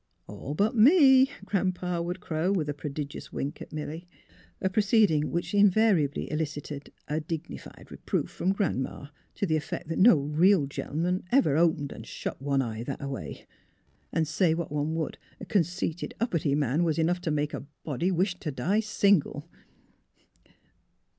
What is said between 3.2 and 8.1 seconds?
wink at Milly. A proceeding which invariably elicited a dignified